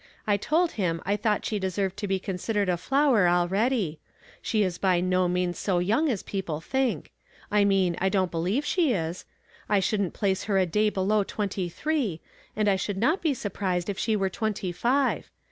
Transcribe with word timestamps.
I 0.25 0.35
told 0.35 0.71
him 0.71 0.99
I 1.05 1.15
thought 1.15 1.45
she 1.45 1.59
deserved 1.59 1.95
to 1.97 2.07
be 2.07 2.17
considered 2.17 2.69
a 2.69 2.77
flower 2.77 3.27
already. 3.29 3.99
She 4.41 4.63
is 4.63 4.79
by 4.79 4.99
no 4.99 5.27
means 5.27 5.59
so 5.59 5.77
young 5.77 6.09
as 6.09 6.23
people 6.23 6.59
think. 6.59 7.11
I 7.51 7.63
nii 7.63 7.91
ui 7.91 7.97
I 8.01 8.09
dgn't 8.09 8.31
believe 8.31 8.65
she 8.65 8.93
is, 8.93 9.25
I 9.69 9.79
shouldn't 9.79 10.15
place 10.15 10.45
her 10.45 10.57
a 10.57 10.65
day 10.65 10.89
below 10.89 11.21
twenty 11.21 11.69
three, 11.69 12.19
and 12.55 12.67
I 12.67 12.77
should 12.77 12.97
not 12.97 13.21
be 13.21 13.35
surprised 13.35 13.91
if 13.91 13.99
she 13.99 14.15
were 14.15 14.31
twenty 14.31 14.71
five. 14.71 15.29